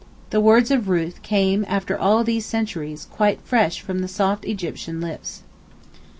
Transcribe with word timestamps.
The 0.31 0.41
words 0.41 0.71
of 0.71 0.89
Ruth 0.89 1.21
came 1.21 1.63
after 1.69 1.95
all 1.95 2.23
these 2.23 2.43
centuries 2.43 3.05
quite 3.11 3.39
fresh 3.43 3.81
from 3.81 3.99
the 3.99 4.07
soft 4.07 4.45
Egyptian 4.45 4.99
lips. 4.99 5.43